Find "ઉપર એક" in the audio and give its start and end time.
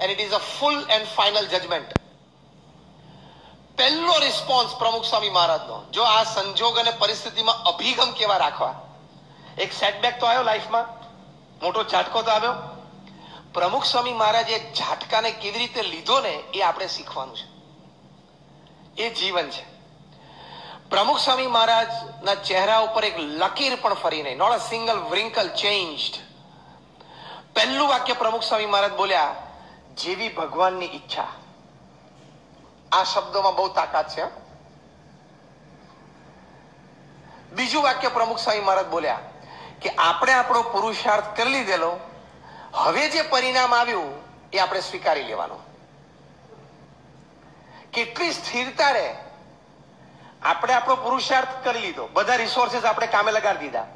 22.78-23.18